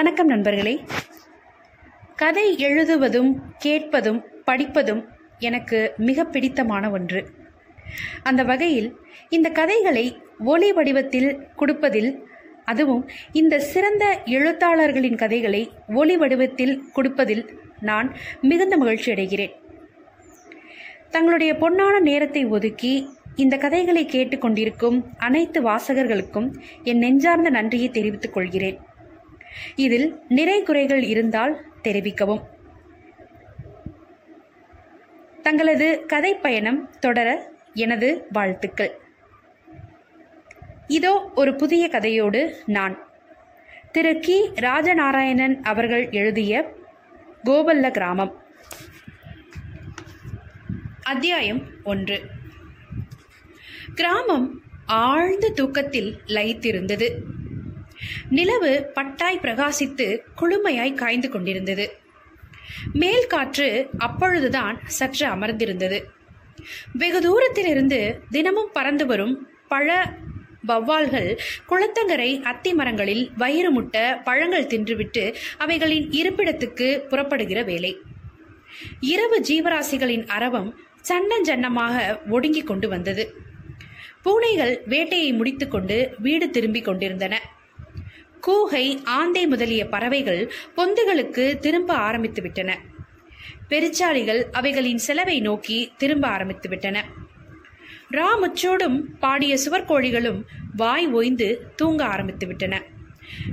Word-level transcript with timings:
வணக்கம் 0.00 0.26
நண்பர்களே. 0.26 0.84
கதை 2.16 2.56
எழுதுவதும் 2.56 3.34
கேட்பதும் 3.58 4.24
படிப்பதும் 4.44 5.08
எனக்கு 5.38 5.92
மிக 5.96 6.24
பிடித்தமான 6.24 6.90
ஒன்று. 6.90 7.26
அந்த 8.22 8.42
வகையில் 8.42 8.96
இந்த 9.28 9.48
கதைகளை 9.48 10.22
ஒலி 10.38 10.72
வடிவத்தில் 10.72 11.48
கொடுப்பதில் 11.56 12.22
அதுவும் 12.64 13.08
இந்த 13.32 13.58
சிறந்த 13.58 14.22
எழுத்தாளர்களின் 14.24 15.16
கதைகளை 15.16 15.70
ஒலி 15.88 16.16
வடிவத்தில் 16.16 16.82
கொடுப்பதில் 16.92 17.60
நான் 17.80 18.16
மிகுந்த 18.40 18.76
மகிழ்ச்சி 18.76 19.12
அடைகிறேன். 19.12 19.52
தங்களுடைய 21.10 21.54
பொன்னான 21.54 22.00
நேரத்தை 22.00 22.44
ஒதுக்கி 22.44 23.08
இந்த 23.36 23.56
கதைகளை 23.56 24.06
கேட்டுக்கொண்டிருக்கும் 24.06 25.02
அனைத்து 25.18 25.62
வாசகர்களுக்கும் 25.62 26.54
என் 26.82 26.98
நெஞ்சார்ந்த 26.98 27.50
நன்றியை 27.50 27.90
தெரிவித்துக் 27.90 28.32
கொள்கிறேன். 28.32 28.78
இதில் 29.74 30.22
நிறை 30.28 30.62
குறைகள் 30.62 31.02
இருந்தால் 31.02 31.64
தெரிவிக்கவும். 31.82 32.42
தங்களது 35.42 36.06
கதை 36.06 36.34
பயணம் 36.34 36.90
தொடர 37.00 37.52
எனது 37.74 38.26
வாழ்த்துக்கள். 38.32 38.98
இதோ 40.86 41.30
ஒரு 41.34 41.54
புதிய 41.54 41.88
கதையோடு 41.88 42.54
நான். 42.66 43.08
திரு. 43.92 44.18
கி. 44.18 44.50
ராஜநாராயணன் 44.54 45.62
அவர்கள் 45.62 46.08
எழுதிய 46.10 46.74
கோபல்ல 47.44 47.90
கிராமம். 47.90 48.42
அத்தியாயம் 51.02 51.66
ஒன்று. 51.84 52.20
கிராமம் 53.94 54.62
ஆழ்ந்த 54.86 55.48
தூக்கத்தில் 55.48 56.20
லயித்திருந்தது. 56.26 57.10
நிலவு 58.30 58.90
பட்டாய் 58.94 59.42
பிரகாசித்து 59.42 60.18
குளுமையாய் 60.40 60.94
காய்ந்து 60.94 61.28
கொண்டிருந்தது. 61.28 61.98
மேல் 62.92 63.26
காற்று 63.26 63.88
அப்பொழுதுதான் 63.98 64.80
சற்று 64.86 65.26
அமர்ந்திருந்தது. 65.26 66.04
வெகு 66.92 67.20
தூரத்திலிருந்து 67.20 68.20
தினமும் 68.30 68.70
பறந்து 68.72 69.06
வரும் 69.06 69.48
பழ 69.68 70.12
வவ்வால்கள் 70.68 71.38
குளத்தங்கரை 71.68 72.42
அத்தி 72.42 72.74
மரங்களில் 72.74 73.30
வயிறு 73.36 73.70
முட்ட 73.70 74.20
பழங்கள் 74.24 74.66
தின்றுவிட்டு 74.66 75.34
அவைகளின் 75.58 76.08
இருப்பிடத்துக்கு 76.08 76.98
புறப்படுகிற 76.98 77.64
வேலை. 77.64 77.98
இரவு 79.00 79.40
ஜீவராசிகளின் 79.48 80.26
அரவம் 80.26 80.78
சன்னஞ்சன்னமாக 81.08 82.18
ஒடுங்கிக் 82.28 82.66
கொண்டு 82.66 82.88
வந்தது. 82.88 83.34
பூனைகள் 84.22 84.82
வேட்டையை 84.84 85.32
முடித்துக்கொண்டு 85.32 86.14
வீடு 86.18 86.50
திரும்பிக் 86.50 86.84
கொண்டிருந்தன. 86.84 87.40
கூகை 88.40 89.02
ஆந்தை 89.04 89.46
முதலிய 89.46 89.86
பறவைகள் 89.86 90.52
பொந்துகளுக்கு 90.76 91.58
திரும்ப 91.58 91.94
ஆரம்பித்து 91.94 92.42
விட்டன 92.42 92.78
பெருச்சாளிகள் 93.68 94.42
அவைகளின் 94.52 94.98
செலவை 94.98 95.40
நோக்கி 95.40 95.92
திரும்ப 95.96 96.28
ஆரம்பித்து 96.28 96.68
விட்டன 96.68 97.04
ராமுச்சோடும் 98.10 99.02
பாடிய 99.20 99.58
சுவர்கோழிகளும் 99.64 100.42
வாய் 100.76 101.06
ஓய்ந்து 101.06 101.72
தூங்க 101.76 102.04
ஆரம்பித்து 102.04 102.46
விட்டன 102.46 102.82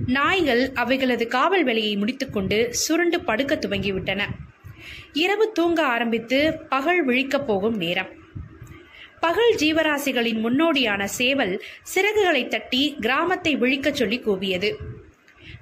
நாய்கள் 0.05 0.71
அவைகளது 0.71 1.27
காவல் 1.27 1.63
வேலையை 1.63 1.95
முடித்துக்கொண்டு 1.95 2.73
சுருண்டு 2.73 3.21
படுக்க 3.21 3.55
துவங்கிவிட்டன. 3.55 4.23
இரவு 5.13 5.51
தூங்க 5.51 5.85
ஆரம்பித்து 5.85 6.59
பகல் 6.69 7.07
விழிக்கப் 7.07 7.47
போகும் 7.47 7.77
நேரம். 7.77 8.07
பகல் 9.19 9.55
ஜீவராசிகளின் 9.55 10.41
முன்னோடியான 10.43 11.03
சேவல் 11.03 11.63
சிறகுகளை 11.95 12.47
தட்டி 12.47 12.95
கிராமத்தை 12.99 13.57
விழிக்கச் 13.57 13.95
சொல்லி 13.95 14.19
கூவியது. 14.19 14.75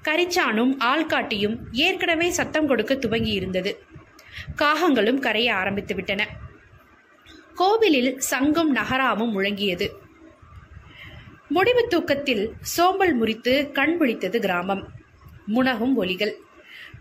கரிச்சானும் 0.04 0.78
ஆள்காட்டியும் 0.80 1.58
ஏற்கனவே 1.72 2.30
சத்தம் 2.30 2.68
கொடுக்க 2.68 2.96
துவங்கி 2.96 3.32
இருந்தது 3.32 3.84
காகங்களும் 4.58 5.20
கரைய 5.20 5.54
ஆரம்பித்துவிட்டன. 5.54 6.22
கோவிலில் 7.56 8.20
சங்கும் 8.20 8.76
நகராவும் 8.76 9.32
முழங்கியது. 9.36 9.90
முடிவு 11.48 11.88
தூக்கத்தில் 11.88 12.54
சோம்பல் 12.62 13.14
முறித்து 13.14 13.72
கண் 13.72 13.98
விழித்தது 14.00 14.40
கிராமம். 14.40 14.88
முனகும் 15.56 15.94
ஒலிகள். 15.96 16.34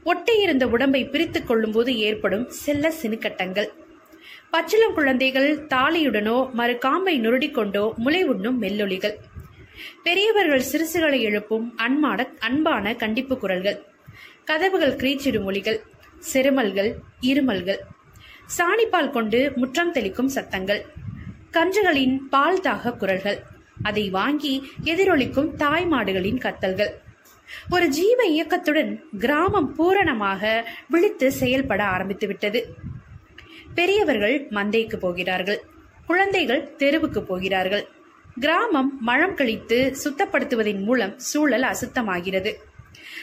ஒட்டியிருந்த 0.04 0.64
உடம்பை 0.64 1.04
பிரித்துக் 1.04 1.46
கொள்ளும்போது 1.46 1.96
ஏற்படும் 1.96 2.50
செல்ல 2.50 2.90
சினுக்கட்டங்கள். 2.90 3.82
பச்சிளம் 4.54 4.92
குழந்தைகள் 4.94 5.66
தாலியுடனோ 5.66 6.50
மறு 6.52 6.78
காம்பை 6.78 7.20
நுருடிக்கொண்டோ 7.20 7.94
முளை 7.94 8.24
உண்ணும் 8.24 8.62
மெல்லொலிகள். 8.62 9.14
பெரியவர்கள் 10.02 10.62
சிறுசுகளை 10.72 11.20
எழுப்பும் 11.20 11.72
அன்பான 11.76 12.26
அன்பான 12.38 12.94
கண்டிப்பு 12.94 13.38
குரல்கள். 13.38 13.78
கதவுகள் 14.44 14.94
கிரீச்சிடும் 14.96 15.44
ஒலிகள். 15.44 15.80
செருமல்கள் 16.32 16.90
இருமல்கள். 17.20 17.80
சாணிப்பால் 18.58 19.10
கொண்டு 19.10 19.52
முற்றம் 19.56 19.92
தெளிக்கும் 19.92 20.32
சத்தங்கள். 20.36 20.82
கன்றுகளின் 21.50 22.16
பால் 22.30 22.60
தாக 22.60 22.92
குரல்கள். 22.92 23.42
அதை 23.82 24.10
வாங்கி 24.10 24.54
எதிரொலிக்கும் 24.84 25.54
தாய் 25.54 25.86
மாடுகளின் 25.86 26.42
கத்தல்கள். 26.46 26.92
ஒரு 27.70 27.88
ஜீவ 27.88 28.22
இயக்கத்துடன் 28.24 29.04
கிராமம் 29.18 29.74
பூரணமாக 29.74 30.70
விழித்து 30.88 31.32
செயல்பட 31.32 31.84
ஆரம்பித்து 31.84 32.26
விட்டது 32.26 32.68
பெரியவர்கள் 33.74 34.48
மந்தைக்கு 34.50 34.96
போகிறார்கள். 34.96 35.60
குழந்தைகள் 36.06 36.76
தெருவுக்கு 36.76 37.22
போகிறார்கள். 37.22 37.88
கிராமம் 38.40 38.98
மழம் 39.00 39.34
கழித்து 39.34 39.96
சுத்தப்படுத்துவதன் 40.04 40.82
மூலம் 40.82 41.18
சூழல் 41.18 41.62
அசுத்தமாகிறது. 41.62 42.52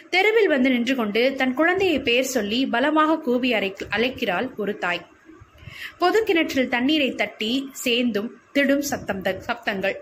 தெருவில் 0.10 0.48
வந்து 0.48 0.70
நின்று 0.70 0.96
கொண்டு 0.96 1.34
தன் 1.38 1.54
குழந்தையை 1.54 2.00
பெயர் 2.00 2.24
சொல்லி 2.24 2.66
பலமாக 2.66 3.20
கூவி 3.20 3.54
அரை 3.54 3.74
அழைக்கிறாள் 3.90 4.56
ஒரு 4.56 4.78
தாய். 4.78 5.08
பொது 5.98 6.24
கிணற்றில் 6.24 6.68
தண்ணீரை 6.68 7.16
தட்டி 7.16 7.70
சேர்ந்தும் 7.72 8.36
திடும் 8.54 8.80
சத்தம் 8.80 9.22
சப்தங்கள். 9.22 9.96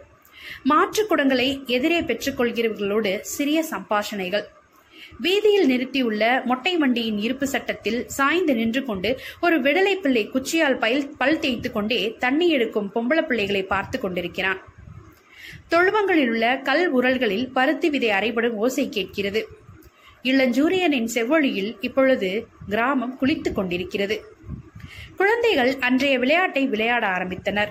மாற்று 0.64 1.08
குடங்களை 1.08 1.66
எதிரே 1.66 2.02
பெற்றுக்கொள்கிறவர்களோடு 2.02 3.20
சிறிய 3.20 3.66
சம்பாஷணைகள். 3.72 4.44
வீதியில் 5.20 5.68
நிறுத்தியுள்ள 5.68 6.46
மொட்டை 6.46 6.78
வண்டியின் 6.78 7.18
இருப்பு 7.18 7.48
சட்டத்தில் 7.48 8.08
சாய்ந்து 8.08 8.56
நின்று 8.56 8.86
கொண்டு 8.86 9.20
ஒரு 9.42 9.62
விடலை 9.62 9.94
பிள்ளை 9.96 10.30
குச்சியால் 10.34 10.78
பயில் 10.78 11.12
பல் 11.18 11.40
தேய்த்து 11.40 11.72
கொண்டே 11.72 12.16
தண்ணி 12.20 12.50
எடுக்கும் 12.50 12.92
பொம்பளை 12.96 13.22
பிள்ளைகளை 13.22 13.64
பார்த்து 13.64 14.00
கொண்டிருக்கிறான். 14.00 14.60
தொழுவங்களில் 15.72 16.30
உள்ள 16.30 16.58
கல் 16.58 16.96
உரல்களில் 16.98 17.52
பருத்தி 17.52 17.90
விதை 17.90 18.10
அறைபடும் 18.10 18.56
ஓசை 18.56 18.90
கேட்கிறது. 18.90 19.48
இளஞ்சூரியனின் 20.24 21.10
செவ்வொழியில் 21.14 21.78
இப்பொழுது 21.80 22.48
கிராமம் 22.70 23.18
குளித்துக் 23.18 23.56
கொண்டிருக்கிறது. 23.56 24.24
குழந்தைகள் 25.16 25.76
அன்றைய 25.80 26.20
விளையாட்டை 26.20 26.68
விளையாட 26.68 27.08
ஆரம்பித்தனர். 27.08 27.68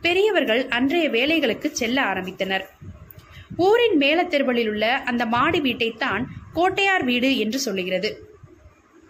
பெரியவர்கள் 0.00 0.68
அன்றைய 0.68 1.10
வேலைகளுக்கு 1.10 1.70
செல்ல 1.70 2.02
ஆரம்பித்தனர். 2.02 2.64
ஊரின் 3.56 3.98
மேலத்தெருவலில் 3.98 4.68
உள்ள 4.68 5.02
அந்த 5.04 5.26
மாடி 5.26 5.60
வீட்டைத்தான் 5.60 6.28
கோட்டையார் 6.56 7.04
வீடு 7.04 7.30
என்று 7.38 7.58
சொல்லுகிறது. 7.58 8.10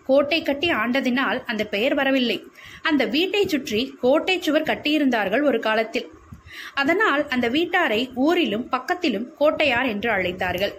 கோட்டை 0.06 0.38
கட்டி 0.42 0.68
ஆண்டதினால் 0.82 1.38
அந்த 1.44 1.62
பெயர் 1.64 1.94
வரவில்லை. 1.94 2.38
அந்த 2.82 3.02
வீட்டை 3.14 3.42
சுற்றி 3.46 3.80
கோட்டை 4.00 4.36
சுவர் 4.40 4.68
கட்டியிருந்தார்கள் 4.70 5.44
ஒரு 5.44 5.60
காலத்தில். 5.60 6.08
அதனால் 6.74 7.22
அந்த 7.28 7.46
வீட்டாரை 7.50 8.00
ஊரிலும் 8.26 8.66
பக்கத்திலும் 8.70 9.26
கோட்டையார் 9.38 9.86
என்று 9.86 10.10
அழைத்தார்கள். 10.10 10.74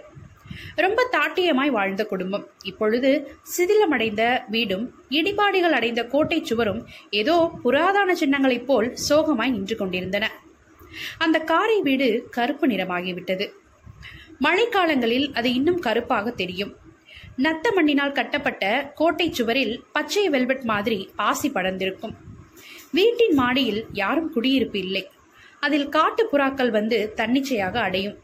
ரொம்ப 0.84 1.00
தாட்டியமாய் 1.12 1.72
வாழ்ந்த 1.76 2.02
குடும்பம். 2.04 2.44
இப்பொழுது 2.62 3.10
சிதிலமடைந்த 3.56 4.22
வீடும் 4.48 4.84
இடிபாடுகள் 5.10 5.76
அடைந்த 5.78 6.02
கோட்டை 6.04 6.38
சுவரும் 6.44 6.80
ஏதோ 7.20 7.36
புராதன 7.62 8.14
சின்னங்களைப் 8.14 8.68
போல் 8.70 8.88
சோகமாய் 9.08 9.54
நின்று 9.56 9.76
கொண்டிருந்தன. 9.76 10.26
அந்த 11.18 11.38
காரை 11.50 11.78
வீடு 11.80 12.08
கருப்பு 12.30 12.66
நிறமாகிவிட்டது. 12.66 13.46
மழைக்காலங்களில் 14.40 15.34
அது 15.34 15.54
இன்னும் 15.54 15.78
கருப்பாக 15.78 16.30
தெரியும். 16.30 16.76
நத்த 17.36 17.74
மண்ணினால் 17.74 18.12
கட்டப்பட்ட 18.12 18.92
கோட்டை 18.94 19.32
சுவரில் 19.32 19.84
பச்சை 19.92 20.28
வெல்வெட் 20.28 20.62
மாதிரி 20.62 21.10
பாசி 21.16 21.50
படர்ந்திருக்கும். 21.50 22.14
வீட்டின் 22.90 23.34
மாடியில் 23.34 23.86
யாரும் 23.92 24.32
குடியிருப்பு 24.32 24.78
இல்லை. 24.78 25.08
அதில் 25.60 25.88
காட்டு 25.88 26.28
புறாக்கள் 26.32 26.70
வந்து 26.70 27.12
தன்னிச்சையாக 27.16 27.80
அடையும். 27.80 28.18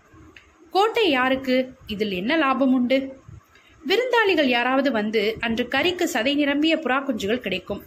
கோட்டை 0.71 1.11
யாருக்கு? 1.11 1.73
இதில் 1.87 2.11
என்ன 2.11 2.37
லாபம் 2.37 2.73
உண்டு? 2.73 3.17
விருந்தாளிகள் 3.87 4.47
யாராவது 4.47 4.93
வந்து 4.93 5.37
அன்று 5.41 5.69
கறிக்கு 5.71 6.07
சதை 6.13 6.35
நிரம்பிய 6.35 6.77
புறா 6.77 7.05
குஞ்சுகள் 7.05 7.45
கிடைக்கும். 7.47 7.83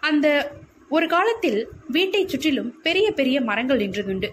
அந்த 0.00 0.52
ஒரு 0.88 1.06
காலத்தில் 1.06 1.68
வீட்டை 1.88 2.26
சுற்றிலும் 2.26 2.80
பெரிய 2.80 3.12
பெரிய 3.12 3.40
மரங்கள் 3.40 3.78
நின்றதுண்டு. 3.78 4.28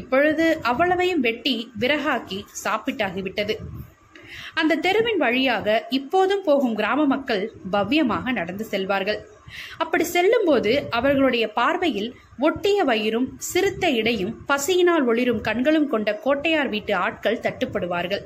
இப்பொழுது 0.00 0.46
அவ்வளவையும் 0.70 1.24
வெட்டி 1.26 1.54
விறகாக்கி 1.80 2.38
சாப்பிட்டாகிவிட்டது. 2.64 3.56
அந்த 4.60 4.78
தெருவின் 4.84 5.20
வழியாக 5.22 5.68
இப்போதும் 5.98 6.44
போகும் 6.48 6.76
கிராம 6.80 7.00
மக்கள் 7.12 7.42
பவ்யமாக 7.72 8.32
நடந்து 8.32 8.64
செல்வார்கள். 8.70 9.18
அப்படி 9.82 10.04
செல்லும்போது 10.12 10.72
அவர்களுடைய 10.90 11.44
பார்வையில் 11.58 12.10
ஒட்டிய 12.46 12.78
வயிறும் 12.84 13.28
சிறுத்த 13.50 13.90
இடையும் 14.00 14.32
பசியினால் 14.46 15.04
ஒளிரும் 15.10 15.42
கண்களும் 15.48 15.88
கொண்ட 15.88 16.12
கோட்டையார் 16.24 16.72
வீட்டு 16.74 16.94
ஆட்கள் 17.04 17.42
தட்டுப்படுவார்கள். 17.46 18.24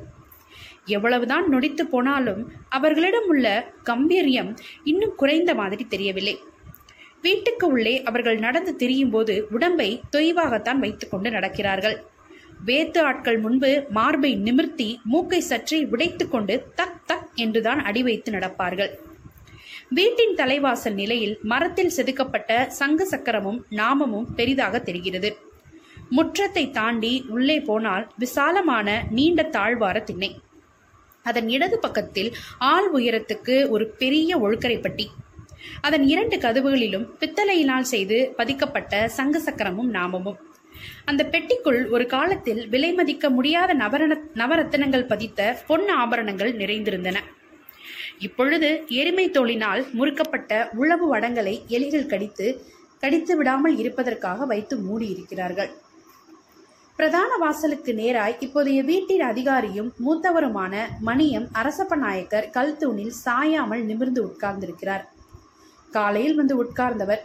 எவ்வளவுதான் 0.96 1.46
நொடித்து 1.52 1.84
போனாலும் 1.94 2.42
அவர்களிடம் 2.76 3.28
உள்ள 3.32 3.46
கம்பீரியம் 3.90 4.52
இன்னும் 4.90 5.18
குறைந்த 5.22 5.50
மாதிரி 5.54 5.84
தெரியவில்லை. 5.94 6.36
வீட்டுக்கு 7.22 7.66
உள்ளே 7.66 8.02
அவர்கள் 8.02 8.38
நடந்து 8.38 8.76
திரியும் 8.76 9.10
போது 9.10 9.46
உடம்பை 9.50 9.88
தொய்வாகத்தான் 10.16 10.78
வைத்துக்கொண்டு 10.78 11.30
நடக்கிறார்கள். 11.30 11.96
வேத்து 12.66 13.00
ஆட்கள் 13.00 13.38
முன்பு 13.38 13.70
மார்பை 13.90 14.34
நிமிர்த்தி 14.36 15.00
மூக்கை 15.04 15.42
சற்றி 15.48 15.78
உடைத்துக்கொண்டு 15.92 16.54
தக் 16.76 16.98
தக் 17.06 17.28
என்றுதான் 17.34 17.80
அடி 17.82 18.02
வைத்து 18.02 18.32
நடப்பார்கள். 18.32 18.90
வீட்டின் 19.88 20.34
தலைவாசல் 20.34 20.94
நிலையில் 20.94 21.38
மரத்தில் 21.42 21.94
செதுக்கப்பட்ட 21.96 22.66
சங்கு 22.68 23.06
சக்கரமும் 23.06 23.60
நாமமும் 23.70 24.26
பெரிதாக 24.34 24.78
தெரிகிறது. 24.78 25.30
முற்றத்தை 26.10 26.70
தாண்டி 26.70 27.24
உள்ளே 27.28 27.60
போனால் 27.60 28.04
விசாலமான 28.16 29.04
நீண்ட 29.10 29.42
தாழ்வார 29.42 30.02
திண்ணை. 30.02 30.40
அதன் 31.22 31.48
இடது 31.48 31.78
பக்கத்தில் 31.78 32.30
ஆள் 32.58 32.92
உயரத்துக்கு 32.92 33.68
ஒரு 33.68 33.86
பெரிய 33.98 34.38
ஒழுக்கரைப்பட்டி. 34.38 35.06
அதன் 35.80 36.04
இரண்டு 36.06 36.36
கதவுகளிலும் 36.36 37.06
பித்தளையினால் 37.20 37.90
செய்து 37.92 38.32
பதிக்கப்பட்ட 38.36 39.08
சங்க 39.08 39.38
சக்கரமும் 39.38 39.90
நாமமும். 39.94 40.38
அந்த 41.04 41.28
பெட்டிக்குள் 41.32 41.90
ஒரு 41.90 42.06
காலத்தில் 42.06 42.68
விலை 42.68 42.92
மதிக்க 42.92 43.30
முடியாத 43.30 43.74
நவரண 43.74 44.12
நவரத்தினங்கள் 44.34 45.06
பதித்த 45.06 45.62
பொன் 45.66 45.88
ஆபரணங்கள் 45.88 46.52
நிறைந்திருந்தன. 46.56 47.16
இப்பொழுது 48.18 48.84
எருமை 48.88 49.30
தோளினால் 49.30 49.90
முறுக்கப்பட்ட 49.90 50.70
உழவு 50.72 51.06
வடங்களை 51.14 51.62
எலிகள் 51.68 52.06
கடித்து 52.06 52.64
கடித்து 52.98 53.36
விடாமல் 53.36 53.76
இருப்பதற்காக 53.76 54.46
வைத்து 54.46 54.76
மூடியிருக்கிறார்கள். 54.76 55.70
பிரதான 56.96 57.36
வாசலுக்கு 57.36 57.92
நேராய் 57.92 58.38
இப்போதைய 58.44 58.80
வீட்டின் 58.84 59.22
அதிகாரியும் 59.22 59.90
மூத்தவருமான 60.06 60.74
மணியம் 61.06 61.46
அரசப்ப 61.52 61.96
நாயக்கர் 61.96 62.50
கல் 62.50 62.76
தூணில் 62.76 63.12
சாயாமல் 63.24 63.84
நிமிர்ந்து 63.84 64.22
உட்கார்ந்திருக்கிறார். 64.26 65.04
காலையில் 65.90 66.34
வந்து 66.34 66.54
உட்கார்ந்தவர் 66.64 67.22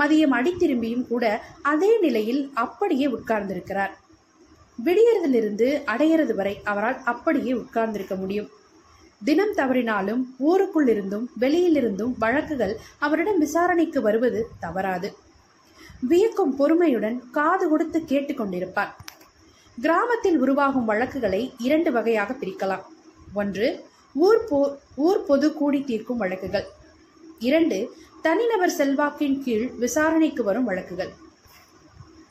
மதியம் 0.00 0.34
அடி 0.38 0.52
திரும்பியும் 0.58 1.06
கூட 1.06 1.24
அதே 1.62 1.90
நிலையில் 1.98 2.50
அப்படியே 2.54 3.06
உட்கார்ந்திருக்கிறார். 3.06 3.92
விடியறதிலிருந்து 4.78 5.68
அடையிறது 5.92 6.34
வரை 6.34 6.54
அவரால் 6.64 6.98
அப்படியே 7.04 7.52
உட்கார்ந்திருக்க 7.52 8.14
முடியும். 8.14 8.48
தினம் 9.24 9.54
தவறினாலும் 9.56 10.22
ஊருக்குள் 10.38 10.88
இருந்தும் 10.88 11.26
வெளியிலிருந்தும் 11.40 12.14
வழக்குகள் 12.18 12.74
அவரிடம் 12.98 13.38
விசாரணைக்கு 13.38 14.00
வருவது 14.02 14.40
தவறாது. 14.60 15.10
வியக்கும் 16.10 16.54
பொறுமையுடன் 16.56 17.16
காது 17.30 17.68
கொடுத்து 17.68 17.98
கேட்டுக்கொண்டிருப்பார் 18.08 18.92
கிராமத்தில் 19.78 20.38
உருவாகும் 20.38 20.84
வழக்குகளை 20.84 21.42
இரண்டு 21.58 21.92
வகையாக 21.92 22.32
பிரிக்கலாம். 22.40 22.84
ஒன்று 23.34 23.68
ஊர் 24.14 24.44
போ 24.48 24.78
ஊர் 24.96 25.22
பொது 25.26 25.46
கூடி 25.52 25.80
தீர்க்கும் 25.82 26.16
வழக்குகள். 26.16 26.66
இரண்டு 27.38 27.96
தனிநபர் 28.22 28.72
செல்வாக்கின் 28.78 29.42
கீழ் 29.42 29.70
விசாரணைக்கு 29.78 30.44
வரும் 30.44 30.64
வழக்குகள். 30.64 31.12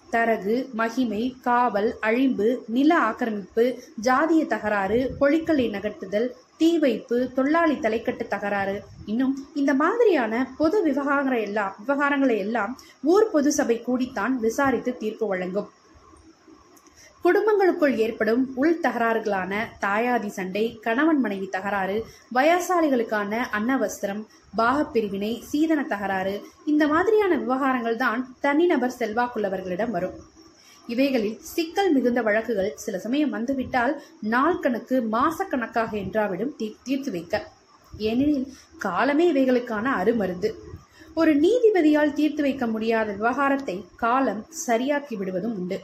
தரகு 0.09 0.69
மகிமை 0.73 1.35
காவல் 1.41 1.95
அழிம்பு 2.01 2.57
நில 2.67 2.99
ஆக்கிரமிப்பு 2.99 3.79
ஜாதிய 4.03 4.45
தகராறு 4.47 5.15
பொழிக்கலை 5.21 5.69
நகர்த்துதல் 5.69 6.29
தீ 6.57 6.77
வைப்பு 6.77 7.31
தொழிலாளி 7.35 7.73
தலைக்கட்டு 7.73 8.27
தகராறு. 8.27 8.83
இன்னும் 9.05 9.47
இந்த 9.55 9.73
மாதிரியான 9.73 10.53
பொது 10.57 10.85
விவகாரங்களை 10.85 11.41
எல்லாம் 11.41 11.75
விவகாரங்களை 11.87 12.37
எல்லாம் 12.37 12.79
ஊர் 13.03 13.31
பொது 13.31 13.51
சபை 13.51 13.81
கூடித்தான் 13.81 14.39
விசாரித்து 14.39 14.97
தீர்ப்பு 14.97 15.27
வழங்கும். 15.27 15.69
குடும்பங்களுக்குள் 17.23 17.93
ஏற்படும் 17.97 18.41
உள் 18.55 18.79
தகராறுகளான 18.81 19.53
தாயாதி 19.81 20.27
சண்டை 20.27 20.63
கணவன் 20.85 21.19
மனைவி 21.19 21.47
தகராறு 21.47 21.95
வயசாளிகளுக்கான 22.35 23.39
அன்னவஸ்திரம் 23.57 24.21
பாகப்பிரிவினை 24.57 25.31
சீதன 25.51 25.83
தகராறு 25.83 26.33
இந்த 26.65 26.87
மாதிரியான 26.87 27.37
விவகாரங்கள் 27.37 27.95
தான் 27.95 28.21
தனிநபர் 28.39 28.97
செல்வாக்குள்ளவர்களிடம் 28.99 29.89
வரும். 29.89 30.17
இவைகளில் 30.87 31.39
சிக்கல் 31.53 31.91
மிகுந்த 31.91 32.21
வழக்குகள் 32.21 32.71
சில 32.75 32.99
சமயம் 32.99 33.29
வந்துவிட்டால் 33.29 33.93
நாள் 34.33 34.59
கணக்கு 34.59 34.95
மாசக்கணக்காக 35.11 35.91
என்றாவிடும் 36.03 36.53
தீ 36.55 36.75
தீர்த்து 36.83 37.11
வைக்க. 37.11 37.35
ஏனெனில் 38.09 38.47
காலமே 38.77 39.31
இவைகளுக்கான 39.31 39.85
அருமருந்து. 40.01 40.51
ஒரு 41.13 41.35
நீதிபதியால் 41.35 42.13
தீர்த்து 42.13 42.41
வைக்க 42.41 42.65
முடியாத 42.67 43.09
விவகாரத்தை 43.11 43.85
காலம் 43.95 44.45
சரியாக்கி 44.67 45.15
விடுவதும் 45.17 45.57
உண்டு. 45.59 45.79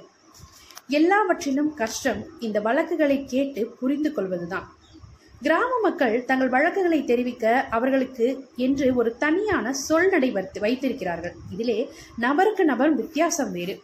எல்லாவற்றிலும் 0.90 1.74
கஷ்டம் 1.74 2.22
இந்த 2.40 2.58
வழக்குகளை 2.60 3.26
கேட்டு 3.26 3.62
புரிந்து 3.80 4.12
கொள்வதுதான். 4.12 4.68
கிராம 5.42 5.80
மக்கள் 5.82 6.26
தங்கள் 6.26 6.50
வழக்குகளை 6.50 7.04
தெரிவிக்க 7.04 7.68
அவர்களுக்கு 7.70 8.48
என்று 8.56 8.96
ஒரு 8.96 9.18
தனியான 9.18 9.74
சொல்நடை 9.90 10.32
வைத்து 10.32 10.60
வைத்திருக்கிறார்கள். 10.60 11.36
இதிலே 11.52 11.78
நபருக்கு 12.18 12.66
நபர் 12.66 12.96
வித்தியாசம் 12.96 13.52
வேறு. 13.52 13.82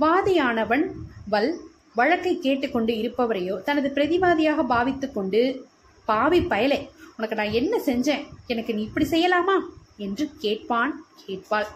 வாதியானவன் 0.00 0.84
வல் 1.28 1.60
வழக்கை 1.94 2.38
கேட்டுக்கொண்டு 2.38 2.92
இருப்பவரையோ 2.92 3.62
தனது 3.62 3.90
பிரதிவாதியாக 3.94 4.64
பாவித்துக்கொண்டு 4.68 5.60
பாவி 6.04 6.40
பயலே 6.40 6.88
உனக்கு 7.16 7.36
நான் 7.36 7.56
என்ன 7.60 7.80
செஞ்சேன்? 7.86 8.24
எனக்கு 8.46 8.74
நீ 8.74 8.82
இப்படி 8.82 9.06
செய்யலாமா? 9.06 9.56
என்று 9.96 10.30
கேட்பான் 10.38 11.04
கேட்பாள். 11.26 11.66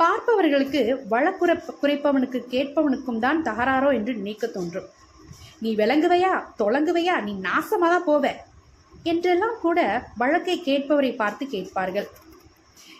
பார்ப்பவர்களுக்கு 0.00 0.80
வழக்குற 1.10 1.50
குறைப்பவனுக்கு 1.82 2.40
கேட்பவனுக்கும் 2.54 3.18
தான் 3.18 3.42
தகராறோ 3.42 3.90
என்று 3.94 4.14
நினைக்க 4.14 4.46
தோன்றும். 4.46 4.88
நீ 5.60 5.74
விளங்குவையா? 5.74 6.32
தொலங்குவையா? 6.58 7.16
நீ 7.22 7.32
நாசமாக 7.48 7.90
தான் 7.94 8.06
போவ? 8.06 8.34
என்றெல்லாம் 9.02 9.56
கூட 9.60 9.80
வழக்கை 10.16 10.56
கேட்பவரை 10.60 11.16
பார்த்து 11.16 11.46
கேட்பார்கள். 11.46 12.08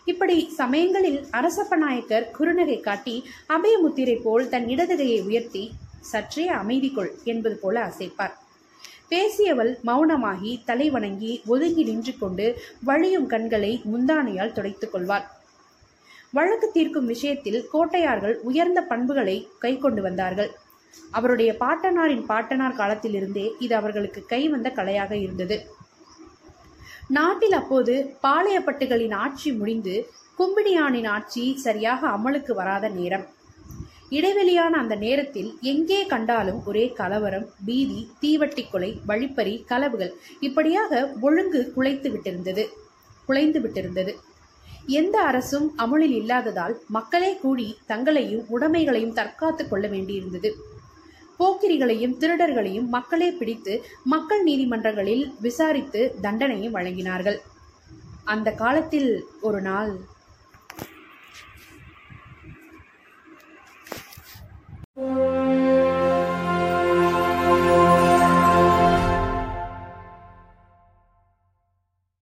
இப்படி 0.04 0.36
சமயங்களில் 0.56 1.20
அரசப்ப 1.30 1.76
நாயக்கர் 1.76 2.30
குறுநகை 2.38 2.80
காட்டி 2.80 3.14
அபயமுத்திரை 3.48 4.16
போல் 4.22 4.48
தன் 4.48 4.66
இடதுகையை 4.66 5.20
உயர்த்தி 5.24 5.64
சற்றே 6.00 6.46
அமைதி 6.48 6.90
கொள் 6.92 7.12
என்பது 7.24 7.56
போல 7.56 7.76
அசைப்பார். 7.90 8.34
பேசியவள் 9.10 9.72
மௌனமாகி 9.86 10.52
தலை 10.64 10.90
வணங்கி 10.90 11.32
ஒதுங்கி 11.46 11.82
நின்று 11.84 12.12
கொண்டு 12.18 12.46
வழியும் 12.84 13.26
கண்களை 13.26 13.72
முந்தானையால் 13.92 14.52
துடைத்துக் 14.52 14.92
கொள்வார் 14.92 15.26
வழக்கு 16.32 16.70
தீர்க்கும் 16.72 17.06
விஷயத்தில் 17.06 17.68
கோட்டையார்கள் 17.72 18.40
உயர்ந்த 18.40 18.80
பண்புகளை 18.82 19.48
கை 19.58 19.78
கொண்டு 19.78 20.02
வந்தார்கள். 20.02 20.50
அவருடைய 21.12 21.56
பாட்டனாரின் 21.60 22.24
பாட்டனார் 22.26 22.76
காலத்திலிருந்தே 22.76 23.52
இது 23.58 23.74
அவர்களுக்கு 23.74 24.24
கை 24.26 24.48
வந்த 24.48 24.70
கலையாக 24.70 25.12
இருந்தது. 25.16 25.66
நாட்டில் 27.08 27.52
அப்போது 27.52 28.16
பாளையப்பட்டுகளின் 28.22 29.14
ஆட்சி 29.14 29.52
முடிந்து 29.52 30.10
கும்பிடியானின் 30.38 31.06
ஆட்சி 31.06 31.56
சரியாக 31.56 32.08
அமலுக்கு 32.08 32.54
வராத 32.54 32.88
நேரம். 32.88 33.26
இடைவெளியான 34.10 34.70
அந்த 34.70 34.94
நேரத்தில் 34.94 35.58
எங்கே 35.60 36.06
கண்டாலும் 36.06 36.64
ஒரே 36.66 36.92
கலவரம் 36.92 37.46
பீதி 37.64 38.08
தீவட்டி 38.22 38.70
கொலை 38.70 39.00
வழிப்பறி 39.06 39.64
கலவுகள் 39.66 40.12
இப்படியாக 40.40 41.10
ஒழுங்கு 41.20 41.72
குலைத்து 41.76 42.10
விட்டிருந்தது. 42.10 42.64
குலைந்து 43.26 43.60
விட்டிருந்தது. 43.60 44.14
எந்த 44.94 45.16
அரசும் 45.22 45.66
அமுலில் 45.76 46.16
இல்லாததால் 46.16 46.74
மக்களே 46.88 47.30
கூடி 47.36 47.66
தங்களையும் 47.86 48.46
உடைமைகளையும் 48.48 49.14
தற்காத்து 49.14 49.64
கொள்ள 49.68 49.86
வேண்டியிருந்தது 49.88 50.50
போக்கிரிகளையும் 51.40 52.16
திருடர்களையும் 52.16 52.88
மக்களே 52.88 53.30
பிடித்து 53.30 53.74
மக்கள் 54.04 54.42
நீதிமன்றங்களில் 54.44 55.24
விசாரித்து 55.40 56.02
தண்டனையும் 56.22 56.76
வழங்கினார்கள் 56.76 57.40
அந்த 58.24 58.50
காலத்தில் 58.54 59.10
ஒரு 59.40 59.62
நாள் 59.62 59.94